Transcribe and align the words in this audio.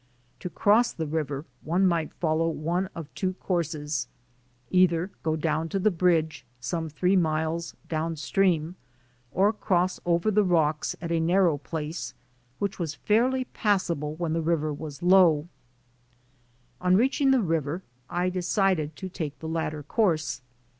To 0.39 0.49
cross 0.49 0.91
the 0.91 1.05
river 1.05 1.45
one 1.61 1.85
might 1.85 2.11
follow 2.15 2.49
one 2.49 2.89
of 2.95 3.13
two 3.13 3.27
IN 3.27 3.31
THE 3.35 3.35
AMERICAN 3.37 3.63
STORM 3.63 3.83
95 3.83 3.91
courses, 3.91 4.07
either 4.71 5.11
go 5.21 5.35
down 5.35 5.69
to 5.69 5.77
the 5.77 5.91
bridge, 5.91 6.43
some 6.59 6.89
three 6.89 7.15
miles 7.15 7.75
down 7.87 8.15
stream, 8.15 8.77
or 9.31 9.53
cross 9.53 9.99
over 10.03 10.31
the 10.31 10.43
rocks 10.43 10.95
at 11.01 11.11
a 11.11 11.19
narrow 11.19 11.59
place, 11.59 12.15
which 12.57 12.79
was 12.79 12.95
fairly 12.95 13.45
passable 13.45 14.15
when 14.15 14.33
the 14.33 14.41
river 14.41 14.73
was 14.73 15.03
low. 15.03 15.47
On 16.81 16.97
reaching 16.97 17.29
the 17.29 17.43
river 17.43 17.83
I 18.09 18.29
decided 18.31 18.95
tc 18.95 19.13
take 19.13 19.37
the 19.37 19.47
latter 19.47 19.83
course. 19.83 20.41